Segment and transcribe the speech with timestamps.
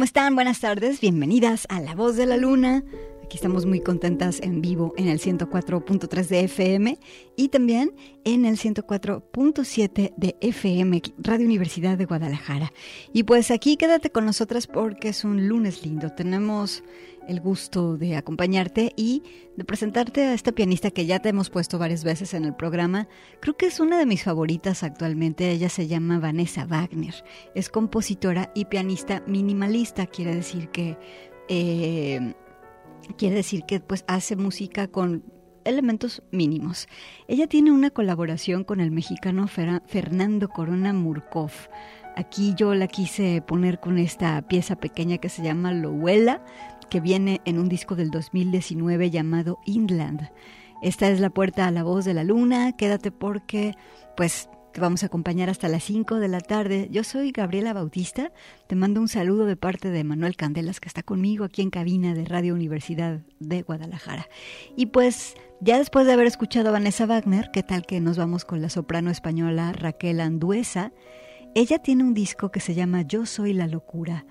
[0.00, 0.34] ¿Cómo están?
[0.34, 2.82] Buenas tardes, bienvenidas a La Voz de la Luna.
[3.30, 6.98] Aquí estamos muy contentas en vivo en el 104.3 de FM
[7.36, 7.92] y también
[8.24, 12.72] en el 104.7 de FM, Radio Universidad de Guadalajara.
[13.12, 16.10] Y pues aquí quédate con nosotras porque es un lunes lindo.
[16.10, 16.82] Tenemos
[17.28, 19.22] el gusto de acompañarte y
[19.56, 23.06] de presentarte a esta pianista que ya te hemos puesto varias veces en el programa.
[23.38, 25.52] Creo que es una de mis favoritas actualmente.
[25.52, 27.14] Ella se llama Vanessa Wagner.
[27.54, 30.06] Es compositora y pianista minimalista.
[30.06, 30.98] Quiere decir que
[31.48, 32.34] eh,
[33.16, 35.24] quiere decir que pues hace música con
[35.64, 36.88] elementos mínimos.
[37.28, 41.52] Ella tiene una colaboración con el mexicano Fernando Corona Murkov.
[42.16, 46.42] Aquí yo la quise poner con esta pieza pequeña que se llama Lowella
[46.90, 50.28] que viene en un disco del 2019 llamado Inland.
[50.82, 52.76] Esta es la puerta a la voz de la luna.
[52.76, 53.74] Quédate porque,
[54.16, 56.88] pues, te vamos a acompañar hasta las 5 de la tarde.
[56.90, 58.32] Yo soy Gabriela Bautista.
[58.68, 62.14] Te mando un saludo de parte de Manuel Candelas, que está conmigo aquí en cabina
[62.14, 64.28] de Radio Universidad de Guadalajara.
[64.76, 68.44] Y pues, ya después de haber escuchado a Vanessa Wagner, ¿qué tal que nos vamos
[68.44, 70.92] con la soprano española Raquel Anduesa?
[71.54, 74.24] Ella tiene un disco que se llama Yo Soy la Locura.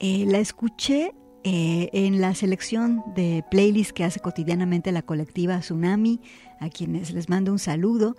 [0.00, 6.20] Eh, la escuché eh, en la selección de playlists que hace cotidianamente la colectiva Tsunami,
[6.60, 8.16] a quienes les mando un saludo.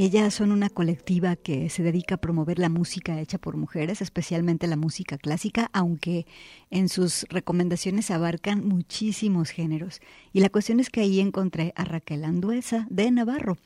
[0.00, 4.68] Ellas son una colectiva que se dedica a promover la música hecha por mujeres, especialmente
[4.68, 6.24] la música clásica, aunque
[6.70, 10.00] en sus recomendaciones abarcan muchísimos géneros.
[10.32, 13.56] Y la cuestión es que ahí encontré a Raquel Anduesa de Navarro.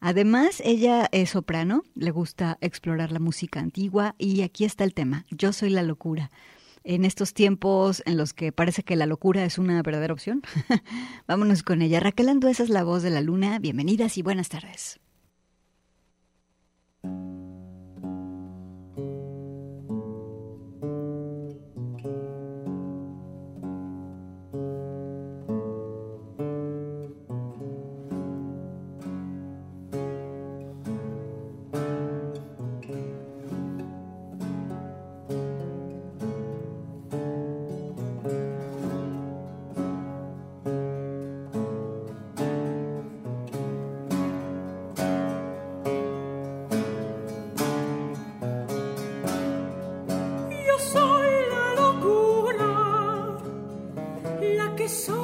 [0.00, 5.24] Además, ella es soprano, le gusta explorar la música antigua y aquí está el tema,
[5.30, 6.30] Yo soy la locura
[6.84, 10.42] en estos tiempos en los que parece que la locura es una verdadera opción.
[11.26, 12.00] Vámonos con ella.
[12.00, 13.58] Raquel Anduesa es la voz de la luna.
[13.60, 15.00] Bienvenidas y buenas tardes.
[17.02, 17.39] Mágica.
[54.80, 55.19] que soy.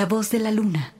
[0.00, 0.99] La voz de la luna.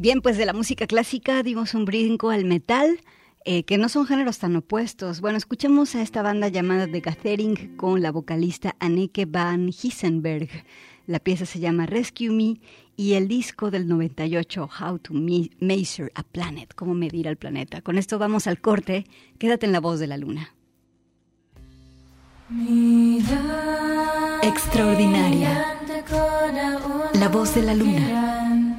[0.00, 3.00] Bien, pues de la música clásica dimos un brinco al metal,
[3.44, 5.20] eh, que no son géneros tan opuestos.
[5.20, 10.50] Bueno, escuchemos a esta banda llamada The Gathering con la vocalista Anneke van Hissenberg.
[11.08, 12.60] La pieza se llama Rescue Me
[12.96, 17.80] y el disco del 98, How to Measure a Planet, cómo medir al planeta.
[17.80, 19.04] Con esto vamos al corte.
[19.40, 20.54] Quédate en la voz de la luna.
[24.44, 25.76] Extraordinaria.
[27.14, 28.78] La voz de la luna.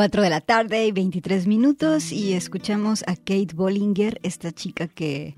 [0.00, 5.36] 4 de la tarde y 23 minutos y escuchamos a Kate Bollinger, esta chica que,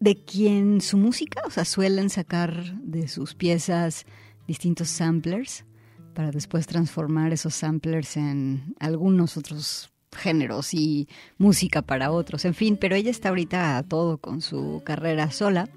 [0.00, 4.06] de quien su música, o sea, suelen sacar de sus piezas
[4.46, 5.66] distintos samplers
[6.14, 11.06] para después transformar esos samplers en algunos otros géneros y
[11.36, 15.68] música para otros, en fin, pero ella está ahorita a todo con su carrera sola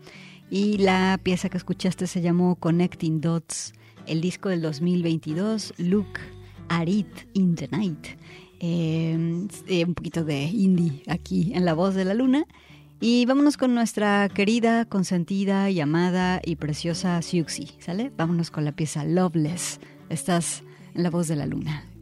[0.50, 3.74] y la pieza que escuchaste se llamó Connecting Dots,
[4.08, 6.08] el disco del 2022, Look
[6.80, 8.08] Arit in the Night.
[8.60, 12.46] Em, eh, un poquito de indie aquí en La Voz de la Luna.
[13.00, 18.12] Y vámonos con nuestra querida, consentida y amada y preciosa Siuxi, ¿sale?
[18.16, 19.80] Vámonos con la pieza Loveless.
[20.10, 20.64] Estás
[20.96, 21.93] en La Voz de la Luna.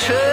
[0.00, 0.29] Tschüss.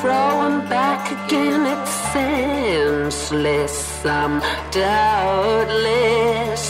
[0.00, 3.76] thrown back again, it's senseless.
[4.06, 6.64] I'm doubtless.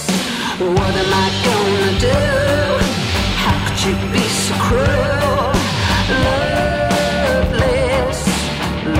[0.58, 2.22] What am I gonna do?
[3.42, 5.52] How could you be so cruel?
[7.24, 8.20] Loveless,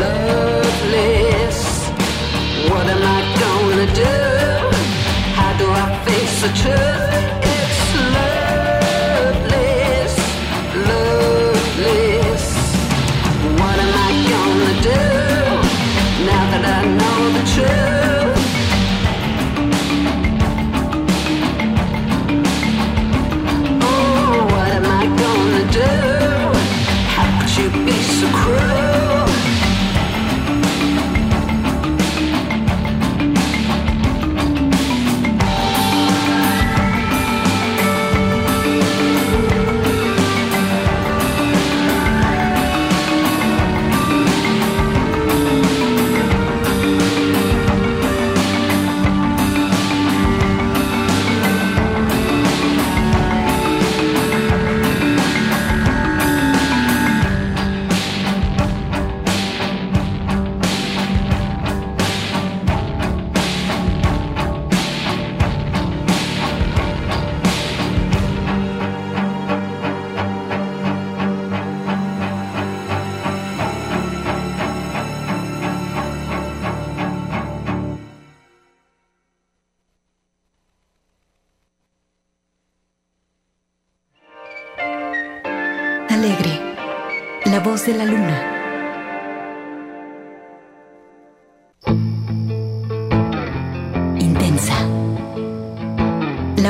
[0.01, 1.61] loveless.
[2.71, 4.17] What am I gonna do?
[5.39, 6.90] How do I face the truth?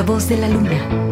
[0.01, 1.10] La voz de la luna.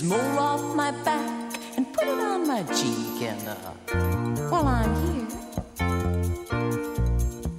[0.00, 3.20] Mole off my back and put it on my cheek.
[3.20, 3.54] And uh,
[4.48, 5.26] while I'm here,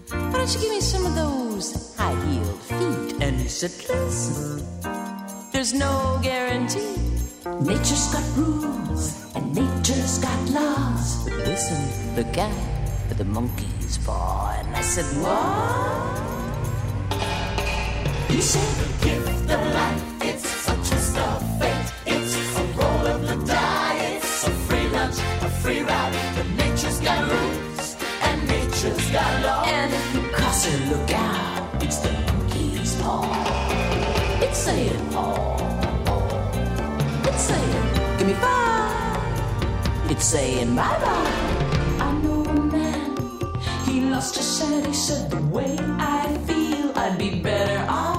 [0.09, 3.21] why don't you give me some of those high heeled feet?
[3.21, 4.65] And he said, Listen,
[5.51, 6.97] there's no guarantee.
[7.61, 11.25] Nature's got rules and nature's got laws.
[11.25, 12.55] But listen, the guy
[13.09, 14.55] with the monkey's paw.
[14.57, 16.33] And I said, What?
[18.31, 18.93] He said,
[30.71, 33.27] look out, it's the monkey's paw.
[34.41, 40.11] It's saying, oh, oh, oh, it's saying, give me five.
[40.11, 42.05] It's saying bye bye.
[42.05, 43.17] I know a man,
[43.85, 44.85] he lost his set.
[44.85, 48.12] He said, the way I feel, I'd be better off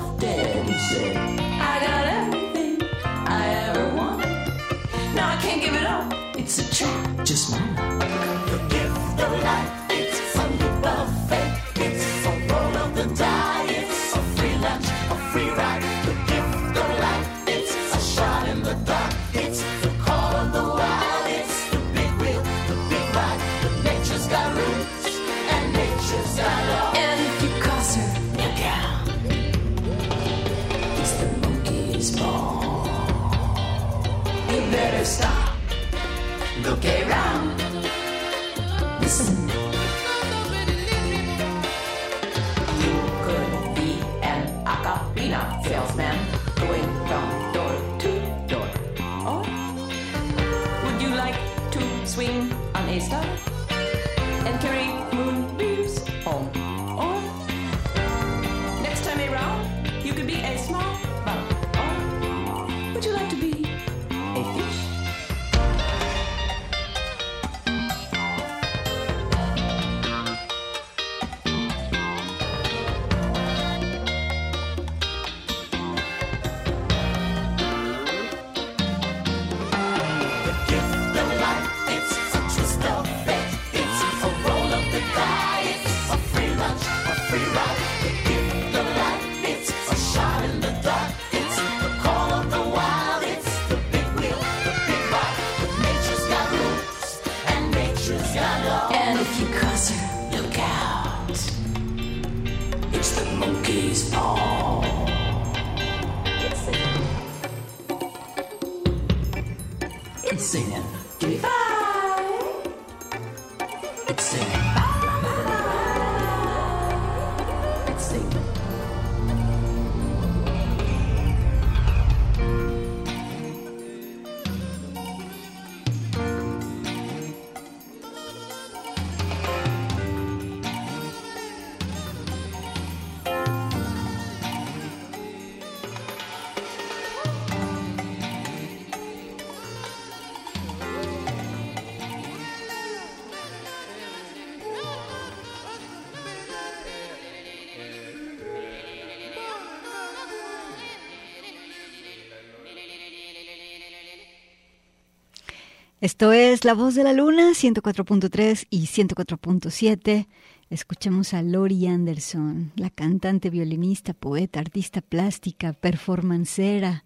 [156.04, 160.26] Esto es La Voz de la Luna, 104.3 y 104.7.
[160.68, 167.04] Escuchamos a Lori Anderson, la cantante, violinista, poeta, artista plástica, performancera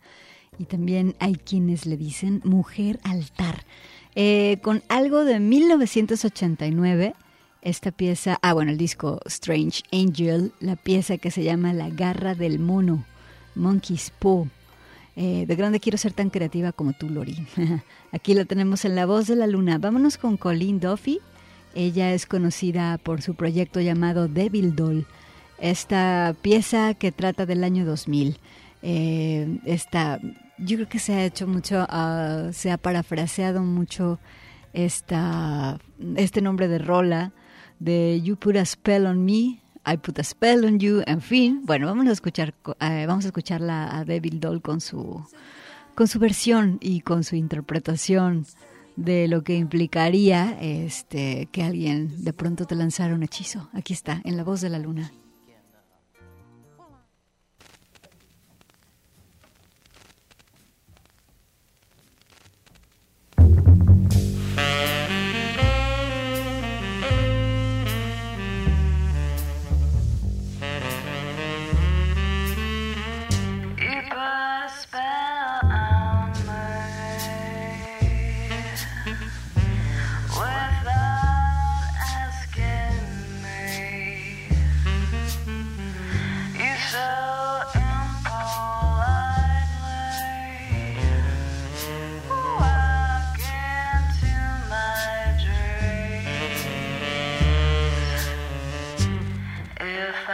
[0.58, 3.64] y también hay quienes le dicen mujer altar.
[4.16, 7.14] Eh, con algo de 1989,
[7.62, 12.34] esta pieza, ah bueno, el disco Strange Angel, la pieza que se llama La garra
[12.34, 13.04] del mono,
[13.54, 14.48] Monkey's Paw.
[15.20, 17.44] Eh, de grande quiero ser tan creativa como tú, Lori.
[18.12, 19.78] Aquí la tenemos en La Voz de la Luna.
[19.78, 21.18] Vámonos con Colleen Duffy.
[21.74, 25.06] Ella es conocida por su proyecto llamado Devil Doll.
[25.58, 28.38] Esta pieza que trata del año 2000.
[28.82, 30.20] Eh, esta,
[30.56, 34.20] yo creo que se ha hecho mucho, ah, se ha parafraseado mucho
[34.72, 35.80] esta,
[36.14, 37.32] este nombre de rola
[37.80, 39.58] de You Put a Spell on Me,
[39.90, 41.62] I Put a Spell on You, en fin.
[41.64, 45.24] Bueno, vamos a escuchar, eh, vamos a escucharla a Devil Doll con su,
[45.94, 48.46] con su versión y con su interpretación
[48.96, 53.70] de lo que implicaría este, que alguien de pronto te lanzara un hechizo.
[53.72, 55.10] Aquí está, en la voz de la luna.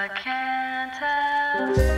[0.09, 1.94] can't help.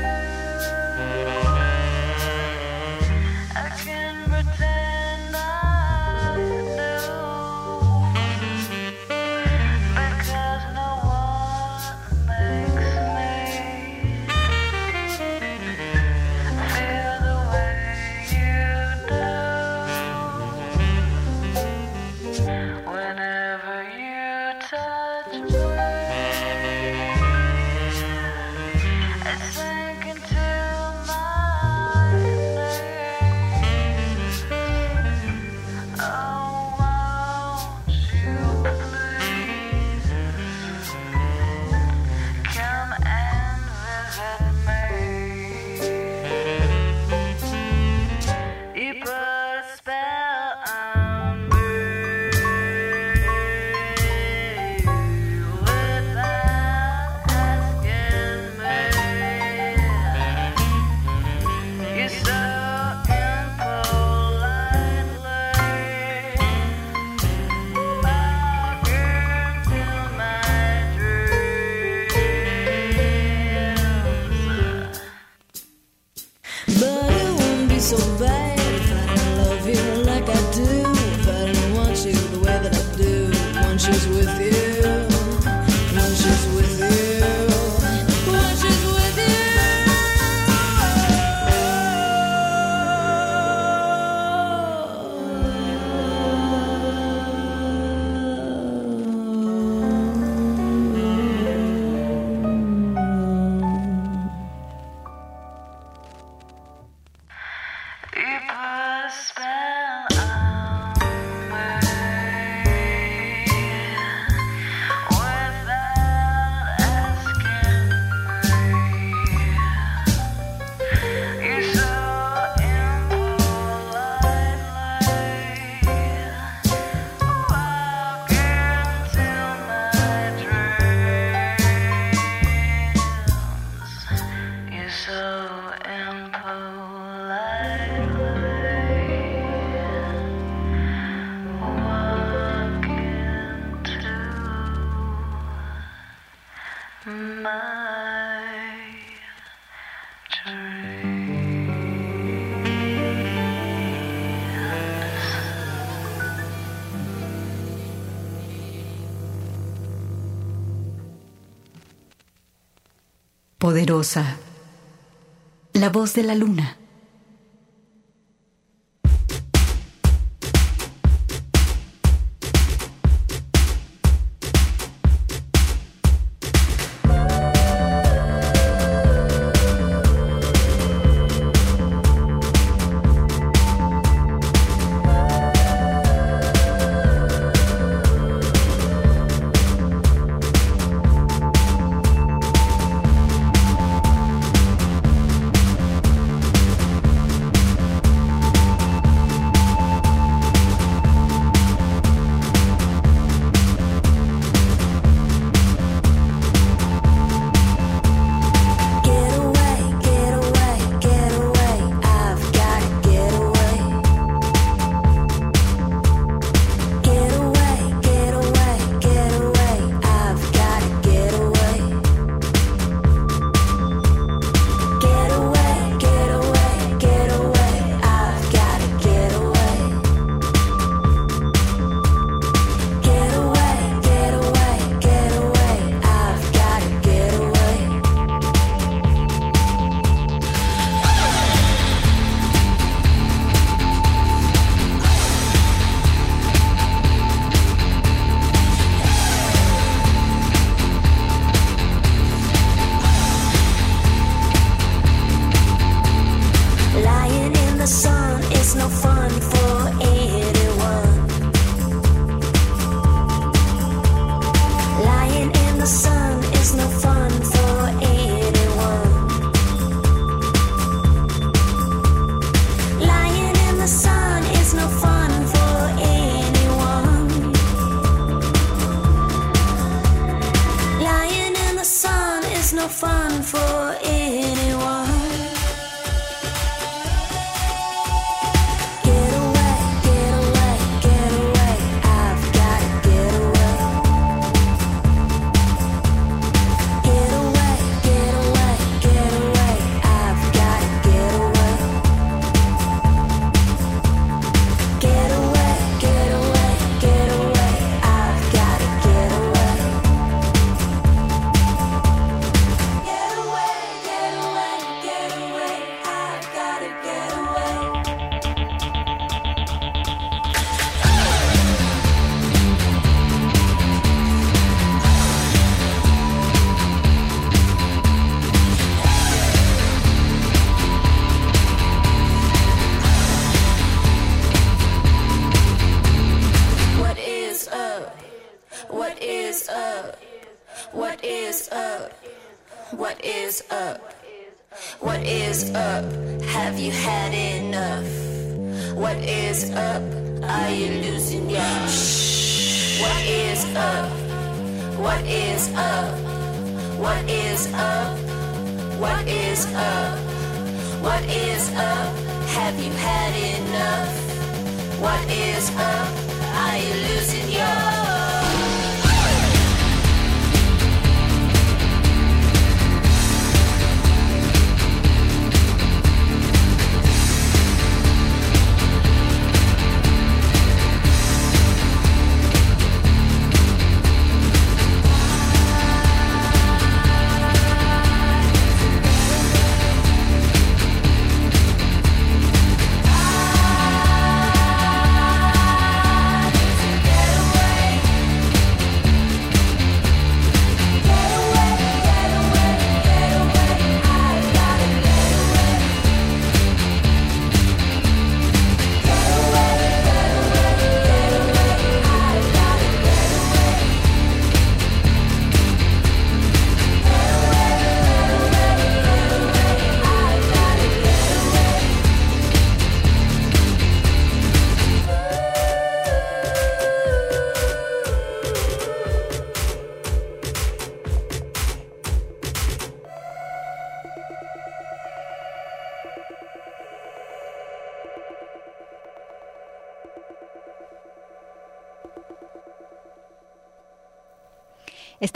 [165.75, 166.76] La voz de la luna.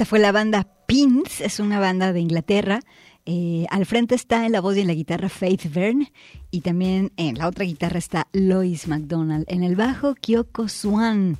[0.00, 2.80] Esta fue la banda Pins, es una banda de Inglaterra.
[3.26, 6.10] Eh, al frente está en la voz y en la guitarra Faith Byrne
[6.50, 9.44] y también en la otra guitarra está Lois McDonald.
[9.46, 11.36] En el bajo Kyoko Swan.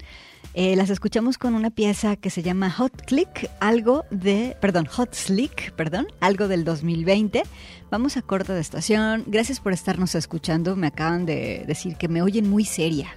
[0.53, 5.15] Eh, las escuchamos con una pieza que se llama Hot Click, algo de, perdón, Hot
[5.15, 7.45] Slick, perdón, algo del 2020.
[7.91, 9.25] Vamos a corta de estación.
[9.27, 10.77] Gracias por estarnos escuchando.
[10.77, 13.09] Me acaban de decir que me oyen muy seria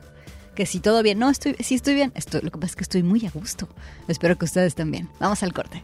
[0.55, 1.19] que si todo bien.
[1.19, 2.11] No, estoy, sí estoy bien.
[2.15, 3.67] Estoy, lo que pasa es que estoy muy a gusto.
[4.07, 5.09] Espero que ustedes también.
[5.19, 5.83] Vamos al corte.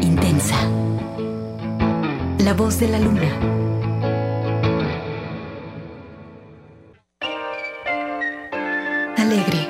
[0.00, 0.56] Intensa.
[2.38, 3.30] La voz de la luna.
[9.16, 9.68] Alegre.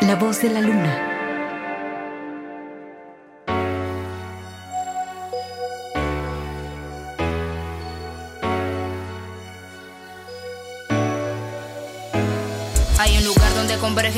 [0.00, 1.13] La voz de la luna.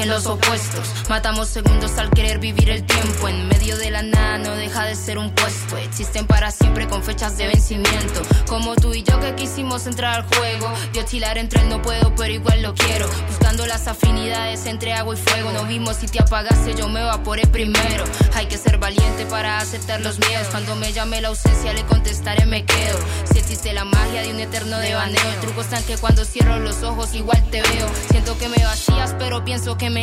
[0.09, 0.86] Los opuestos.
[1.09, 3.28] Matamos segundos al querer vivir el tiempo.
[3.28, 5.76] En medio de la nada no deja de ser un puesto.
[5.78, 8.22] Existen para siempre con fechas de vencimiento.
[8.46, 10.72] Como tú y yo que quisimos entrar al juego.
[10.92, 13.09] Yo oscilar entre el no puedo, pero igual lo quiero.
[13.28, 15.52] Buscando las afinidades entre agua y fuego.
[15.52, 18.04] No vimos si te apagaste, yo me evaporé primero.
[18.34, 20.48] Hay que ser valiente para aceptar los miedos.
[20.48, 22.98] Cuando me llame la ausencia, le contestaré, me quedo.
[23.34, 25.22] Si la magia de un eterno devaneo.
[25.32, 27.88] El truco está en que cuando cierro los ojos, igual te veo.
[28.11, 29.95] Siento que me vacías, pero pienso que me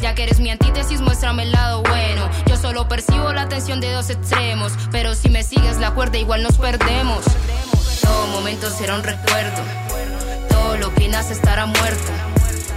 [0.00, 2.28] Ya que eres mi antítesis, muéstrame el lado bueno.
[2.46, 4.72] Yo solo percibo la tensión de dos extremos.
[4.90, 7.24] Pero si me sigues la cuerda, igual nos perdemos.
[8.02, 9.62] Todo momento será un recuerdo.
[10.48, 12.12] Todo lo que nace estará muerto.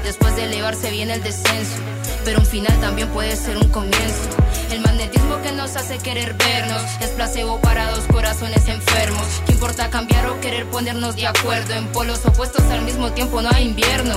[0.04, 1.78] Después de elevarse viene el descenso.
[2.24, 4.30] Pero un final también puede ser un comienzo.
[4.70, 9.26] El magnetismo que nos hace querer vernos es placebo para dos corazones enfermos.
[9.48, 11.74] ¿Qué importa cambiar o querer ponernos de acuerdo?
[11.74, 14.14] En polos opuestos al mismo tiempo no hay invierno.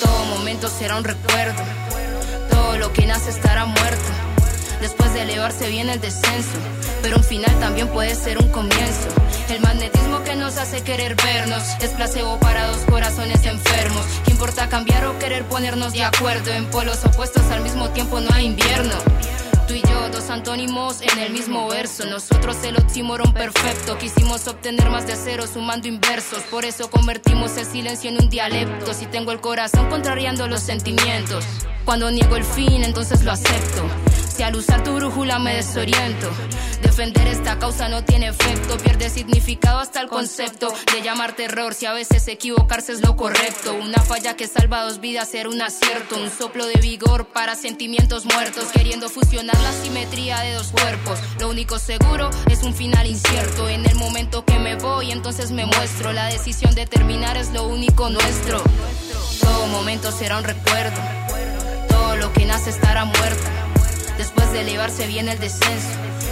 [0.00, 1.62] Todo momento será un recuerdo.
[2.50, 4.10] Todo lo que nace estará muerto.
[4.80, 6.58] Después de elevarse viene el descenso.
[7.02, 9.08] Pero un final también puede ser un comienzo.
[9.48, 14.04] El magnetismo que nos hace querer vernos es placebo para dos corazones enfermos.
[14.24, 16.50] ¿Qué importa cambiar o querer ponernos de acuerdo?
[16.50, 18.94] En polos opuestos al mismo tiempo no hay invierno.
[19.66, 22.04] Tú y yo, dos antónimos en el mismo verso.
[22.06, 23.96] Nosotros el oxímoron perfecto.
[23.98, 26.42] Quisimos obtener más de cero sumando inversos.
[26.50, 28.92] Por eso convertimos el silencio en un dialecto.
[28.92, 31.44] Si tengo el corazón contrariando los sentimientos.
[31.84, 33.82] Cuando niego el fin, entonces lo acepto.
[34.34, 36.28] Si al usar tu brújula me desoriento.
[36.82, 38.76] Defender esta causa no tiene efecto.
[38.78, 41.72] Pierde significado hasta el concepto de llamar terror.
[41.72, 43.74] Si a veces equivocarse es lo correcto.
[43.74, 46.16] Una falla que salva dos vidas era un acierto.
[46.16, 48.72] Un soplo de vigor para sentimientos muertos.
[48.72, 51.20] Queriendo fusionar la simetría de dos cuerpos.
[51.38, 53.68] Lo único seguro es un final incierto.
[53.68, 56.12] En el momento que me voy, entonces me muestro.
[56.12, 58.60] La decisión de terminar es lo único nuestro.
[59.40, 61.00] Todo momento será un recuerdo.
[61.88, 63.73] Todo lo que nace estará muerto.
[64.18, 65.88] Después de elevarse viene el descenso.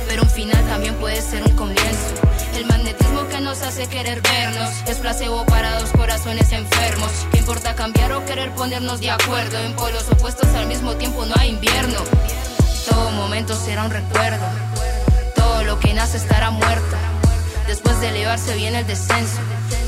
[0.09, 2.15] Pero un final también puede ser un comienzo.
[2.57, 7.11] El magnetismo que nos hace querer vernos es placebo para dos corazones enfermos.
[7.33, 9.59] ¿Qué importa cambiar o querer ponernos de acuerdo.
[9.59, 11.99] En polos opuestos al mismo tiempo no hay invierno.
[12.89, 14.45] Todo momento será un recuerdo.
[15.35, 17.12] Todo lo que nace estará muerto.
[17.67, 19.39] Después de elevarse viene el descenso.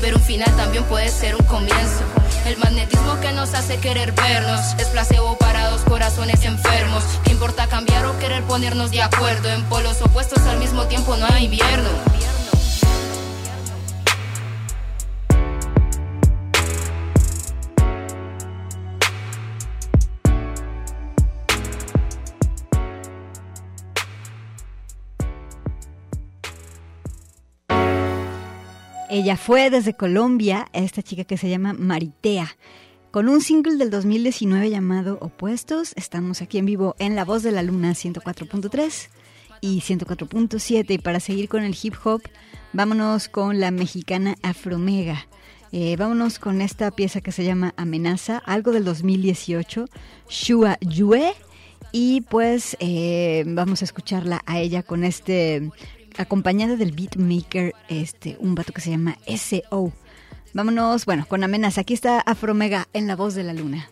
[0.01, 2.03] Pero un final también puede ser un comienzo.
[2.45, 7.03] El magnetismo que nos hace querer vernos es placebo para dos corazones enfermos.
[7.23, 9.49] ¿Qué importa cambiar o querer ponernos de acuerdo?
[9.49, 11.89] En polos opuestos al mismo tiempo no hay invierno.
[29.09, 32.57] Ella fue desde Colombia, esta chica que se llama Maritea.
[33.11, 37.51] Con un single del 2019 llamado Opuestos, estamos aquí en vivo en La Voz de
[37.51, 39.09] la Luna 104.3
[39.61, 40.85] y 104.7.
[40.89, 42.23] Y para seguir con el hip hop,
[42.73, 45.27] vámonos con la mexicana Afromega.
[45.71, 49.85] Eh, vámonos con esta pieza que se llama Amenaza, algo del 2018,
[50.27, 51.33] Shua Yue.
[51.91, 55.69] Y pues eh, vamos a escucharla a ella con este
[56.17, 59.91] acompañada del beatmaker, este, un vato que se llama S.O.
[60.53, 61.81] Vámonos, bueno, con amenaza.
[61.81, 63.89] Aquí está Afromega en la voz de la luna.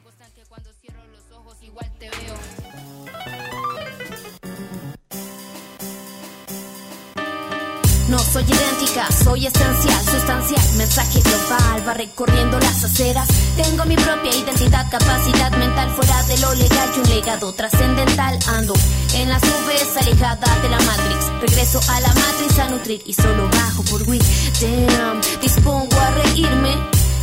[8.09, 13.27] No soy idéntica, soy esencial, sustancial, mensaje global, va recorriendo las aceras.
[13.55, 18.37] Tengo mi propia identidad, capacidad mental fuera de lo legal y un legado trascendental.
[18.47, 18.73] Ando
[19.15, 21.29] en las nubes, alejada de la Matrix.
[21.41, 24.21] Regreso a la matriz a nutrir y solo bajo por Wii.
[24.61, 26.75] Damn, dispongo a reírme.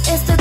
[0.09, 0.35] Este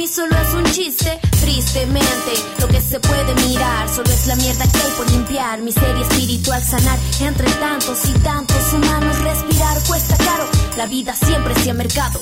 [0.00, 1.20] mí solo es un chiste.
[1.42, 5.60] Tristemente, lo que se puede mirar solo es la mierda que hay por limpiar.
[5.60, 9.18] Miseria espiritual sanar entre tantos y tantos humanos.
[9.18, 10.48] Respirar cuesta caro.
[10.78, 12.18] La vida siempre se ha mercado.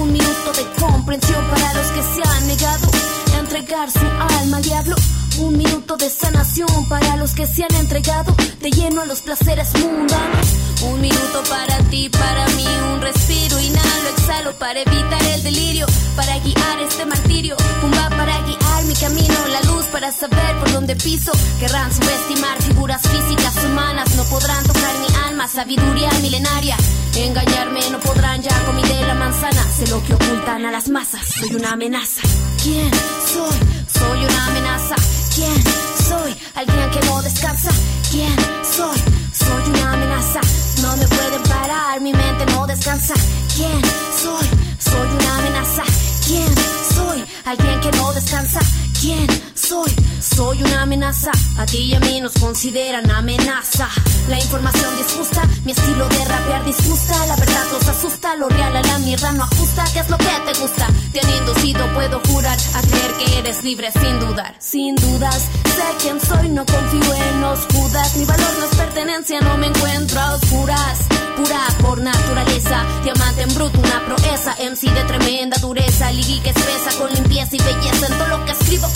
[0.00, 2.88] Un minuto de comprensión para los que se han negado
[3.34, 4.06] a entregar su
[4.40, 4.96] alma al diablo.
[5.38, 9.72] Un minuto de sanación para los que se han entregado de lleno a los placeres
[9.74, 10.46] mundanos.
[10.82, 15.86] Un minuto para ti, para mí, un respiro, inhalo, exhalo para evitar el delirio,
[16.16, 17.56] para guiar este martirio.
[17.80, 21.30] Pumba para guiar mi camino, la luz para saber por dónde piso.
[21.60, 26.76] Querrán subestimar figuras físicas humanas, no podrán tocar mi alma, sabiduría milenaria.
[27.14, 31.20] Engañarme no podrán, ya comí de la manzana, sé lo que ocultan a las masas,
[31.38, 32.22] soy una amenaza.
[32.62, 33.58] ¿Quién soy?
[33.86, 35.17] Soy una amenaza.
[35.38, 35.62] ¿Quién
[36.08, 36.36] soy?
[36.56, 37.70] Alguien que no descansa.
[38.10, 38.98] ¿Quién soy?
[39.32, 40.40] Soy una amenaza.
[40.82, 43.14] No me pueden parar, mi mente no descansa.
[43.54, 43.80] ¿Quién
[44.20, 44.48] soy?
[44.80, 45.84] Soy una amenaza.
[46.26, 46.52] ¿Quién
[46.92, 47.24] soy?
[47.44, 48.58] Alguien que no descansa.
[49.00, 49.57] ¿Quién soy?
[49.68, 51.30] Soy una amenaza.
[51.58, 53.86] A ti y a mí nos consideran amenaza.
[54.26, 57.26] La información disgusta, mi estilo de rapear disgusta.
[57.26, 59.84] La verdad nos asusta, lo real a la mierda no ajusta.
[59.92, 60.86] ¿Qué es lo que te gusta?
[61.12, 64.54] Te han inducido, puedo jurar, a creer que eres libre sin dudar.
[64.58, 68.16] Sin dudas, sé quién soy, no confío en los judas.
[68.16, 70.98] Mi valor no es pertenencia, no me encuentro a oscuras.
[71.36, 74.56] Pura por naturaleza, diamante en bruto, una proeza.
[74.58, 78.52] MC de tremenda dureza, ligui que espesa con limpieza y belleza en todo lo que
[78.52, 78.88] escribo.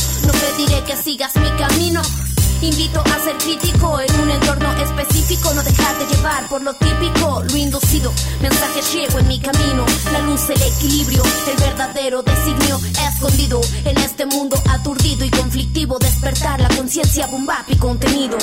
[0.63, 2.03] Pediré que sigas mi camino.
[2.61, 7.57] Invito a ser crítico en un entorno específico, no dejarte llevar por lo típico, lo
[7.57, 8.13] inducido.
[8.41, 14.27] Mensaje ciego en mi camino, la luz, el equilibrio, el verdadero designio escondido en este
[14.27, 15.99] mundo aturdido y conflictivo.
[15.99, 18.39] Despertar la conciencia, bomba y contenido.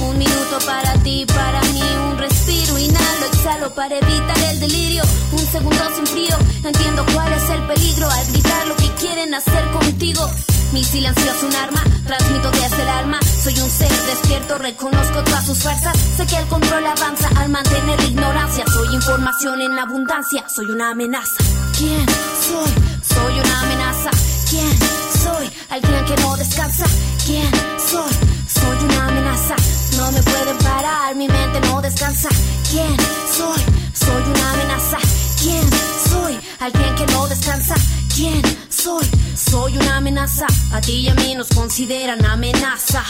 [0.00, 5.04] Un minuto para ti, para mí, un respiro, inhalo, exhalo para evitar el delirio.
[5.30, 9.70] Un segundo sin frío, entiendo cuál es el peligro al gritar lo que quieren hacer
[9.70, 10.28] contigo.
[10.72, 13.18] Mi silencio es un arma, transmito desde el alma.
[13.42, 15.96] Soy un ser despierto, reconozco todas sus fuerzas.
[16.16, 18.64] Sé que el control avanza al mantener la ignorancia.
[18.66, 21.36] Soy información en abundancia, soy una amenaza.
[21.78, 22.06] ¿Quién
[22.40, 22.72] soy?
[23.02, 24.10] Soy una amenaza.
[24.50, 24.78] ¿Quién
[25.22, 25.50] soy?
[25.70, 26.84] Alguien que no descansa.
[27.24, 28.12] ¿Quién soy?
[28.48, 29.56] Soy una amenaza.
[29.96, 32.28] No me pueden parar, mi mente no descansa.
[32.70, 32.96] ¿Quién
[33.32, 33.60] soy?
[33.94, 34.98] Soy una amenaza.
[35.40, 35.70] ¿Quién
[36.10, 36.38] soy?
[36.60, 37.74] Alguien que no descansa.
[38.14, 38.42] ¿Quién
[38.86, 39.06] soy?
[39.34, 40.46] Soy una amenaza.
[40.72, 43.02] A ti y a mí nos consideran amenaza.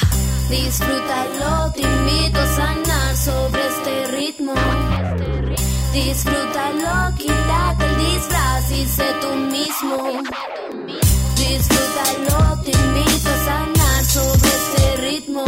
[0.49, 4.55] Disfrútalo, te invito a sanar sobre este ritmo.
[5.93, 9.97] Disfrútalo, quítate el disfraz y sé tú mismo.
[11.45, 15.45] Disfrútalo, te invito a sanar sobre este ritmo.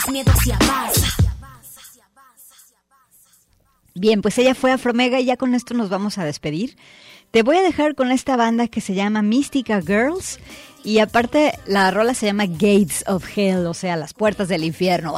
[0.00, 0.52] Los miedos y.
[3.94, 6.76] Bien, pues ella fue Afromega y ya con esto nos vamos a despedir.
[7.30, 10.38] Te voy a dejar con esta banda que se llama Mystica Girls.
[10.82, 15.14] Y aparte, la rola se llama Gates of Hell, o sea, las puertas del infierno.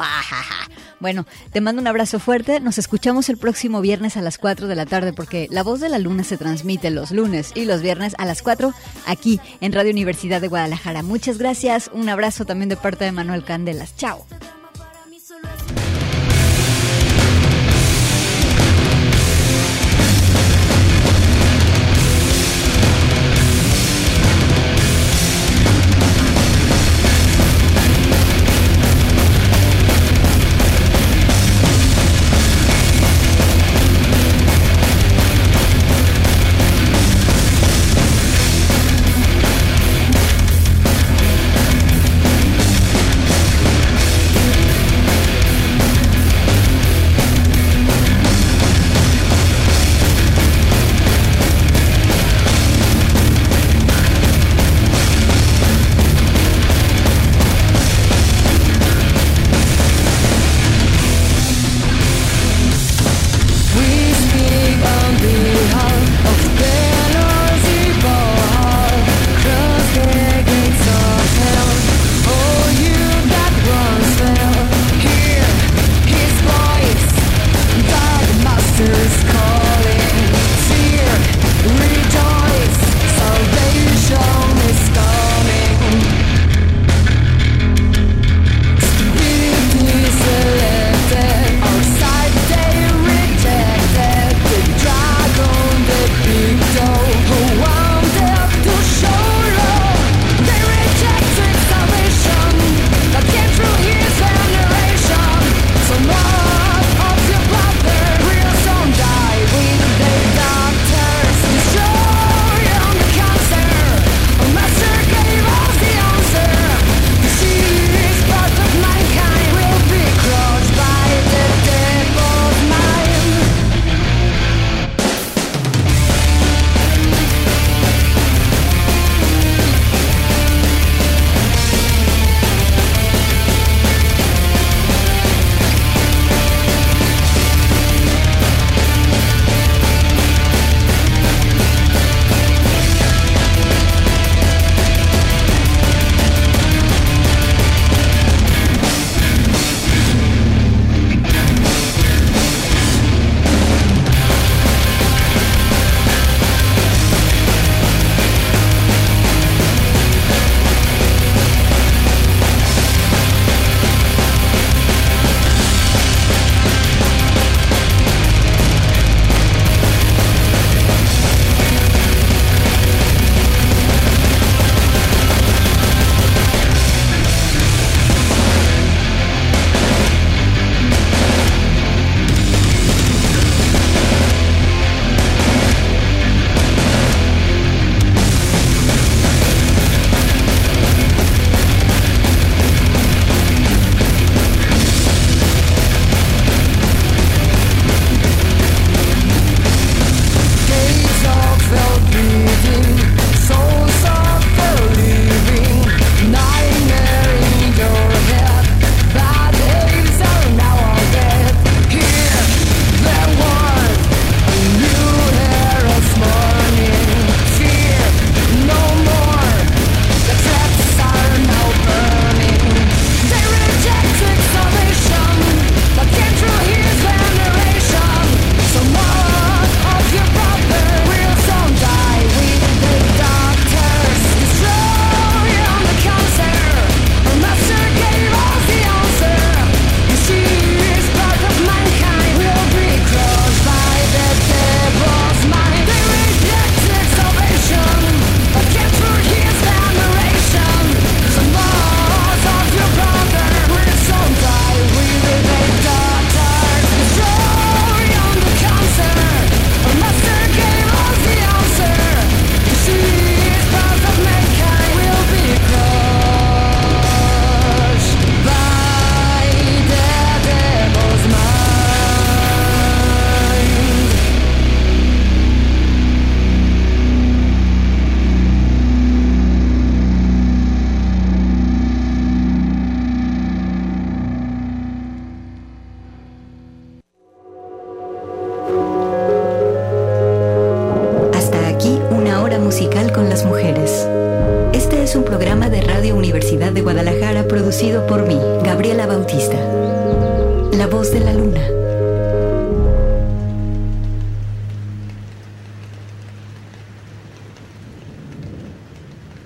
[0.98, 2.60] Bueno, te mando un abrazo fuerte.
[2.60, 5.88] Nos escuchamos el próximo viernes a las 4 de la tarde porque La Voz de
[5.88, 8.72] la Luna se transmite los lunes y los viernes a las 4
[9.06, 11.02] aquí en Radio Universidad de Guadalajara.
[11.02, 11.90] Muchas gracias.
[11.92, 13.96] Un abrazo también de parte de Manuel Candelas.
[13.96, 14.26] Chao.